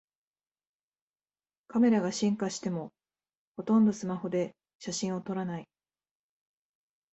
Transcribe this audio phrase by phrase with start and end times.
[1.67, 2.91] カメラが進化しても
[3.55, 5.67] ほとんどスマホで写真を撮らない